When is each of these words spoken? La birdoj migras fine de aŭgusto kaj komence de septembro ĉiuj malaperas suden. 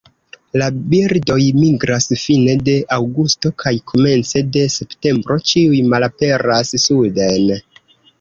La 0.59 0.67
birdoj 0.93 1.41
migras 1.57 2.07
fine 2.21 2.55
de 2.69 2.73
aŭgusto 2.95 3.51
kaj 3.65 3.73
komence 3.91 4.41
de 4.57 4.63
septembro 4.77 5.37
ĉiuj 5.53 5.83
malaperas 5.93 6.73
suden. 6.87 7.53